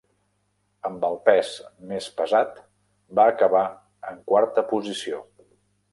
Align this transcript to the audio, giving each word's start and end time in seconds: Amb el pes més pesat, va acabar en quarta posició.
Amb 0.87 1.03
el 1.09 1.17
pes 1.27 1.51
més 1.91 2.07
pesat, 2.21 2.57
va 3.21 3.29
acabar 3.35 3.65
en 4.13 4.21
quarta 4.33 4.65
posició. 4.73 5.21